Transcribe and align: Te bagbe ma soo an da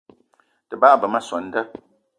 Te 0.67 0.75
bagbe 0.81 1.07
ma 1.09 1.21
soo 1.27 1.37
an 1.39 1.47
da 1.53 1.61